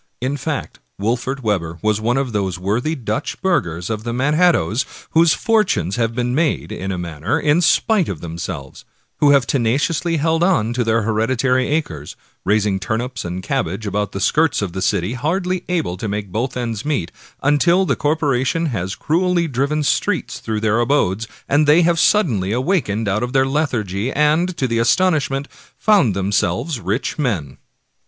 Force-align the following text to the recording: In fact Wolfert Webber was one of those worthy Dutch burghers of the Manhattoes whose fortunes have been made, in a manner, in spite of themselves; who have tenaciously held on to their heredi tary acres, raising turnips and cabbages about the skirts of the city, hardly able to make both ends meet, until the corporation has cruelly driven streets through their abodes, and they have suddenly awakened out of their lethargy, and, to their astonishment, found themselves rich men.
In 0.19 0.35
fact 0.35 0.79
Wolfert 0.99 1.43
Webber 1.43 1.77
was 1.83 2.01
one 2.01 2.17
of 2.17 2.31
those 2.31 2.57
worthy 2.57 2.95
Dutch 2.95 3.39
burghers 3.39 3.87
of 3.87 4.03
the 4.03 4.11
Manhattoes 4.13 4.83
whose 5.11 5.35
fortunes 5.35 5.95
have 5.97 6.15
been 6.15 6.33
made, 6.33 6.71
in 6.71 6.91
a 6.91 6.97
manner, 6.97 7.39
in 7.39 7.61
spite 7.61 8.09
of 8.09 8.19
themselves; 8.19 8.83
who 9.17 9.29
have 9.29 9.45
tenaciously 9.45 10.17
held 10.17 10.43
on 10.43 10.73
to 10.73 10.83
their 10.83 11.03
heredi 11.03 11.37
tary 11.37 11.67
acres, 11.67 12.15
raising 12.43 12.79
turnips 12.79 13.23
and 13.23 13.43
cabbages 13.43 13.85
about 13.87 14.11
the 14.11 14.19
skirts 14.19 14.63
of 14.63 14.73
the 14.73 14.81
city, 14.81 15.13
hardly 15.13 15.63
able 15.69 15.95
to 15.97 16.07
make 16.07 16.31
both 16.31 16.57
ends 16.57 16.83
meet, 16.83 17.11
until 17.43 17.85
the 17.85 17.95
corporation 17.95 18.65
has 18.73 18.95
cruelly 18.95 19.47
driven 19.47 19.83
streets 19.83 20.39
through 20.39 20.61
their 20.61 20.79
abodes, 20.79 21.27
and 21.47 21.67
they 21.67 21.83
have 21.83 21.99
suddenly 21.99 22.51
awakened 22.51 23.07
out 23.07 23.21
of 23.21 23.33
their 23.33 23.45
lethargy, 23.45 24.11
and, 24.11 24.57
to 24.57 24.67
their 24.67 24.81
astonishment, 24.81 25.47
found 25.77 26.15
themselves 26.15 26.79
rich 26.79 27.19
men. 27.19 27.59